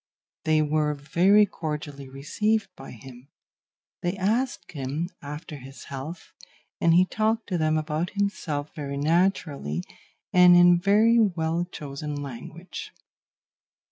They 0.45 0.63
were 0.63 0.95
very 0.95 1.45
cordially 1.45 2.09
received 2.09 2.69
by 2.75 2.89
him; 2.89 3.27
they 4.01 4.17
asked 4.17 4.71
him 4.71 5.09
after 5.21 5.57
his 5.57 5.83
health, 5.83 6.33
and 6.79 6.95
he 6.95 7.05
talked 7.05 7.45
to 7.49 7.57
them 7.59 7.77
about 7.77 8.09
himself 8.17 8.73
very 8.73 8.97
naturally 8.97 9.83
and 10.33 10.55
in 10.55 10.79
very 10.79 11.19
well 11.19 11.65
chosen 11.71 12.15
language. 12.15 12.91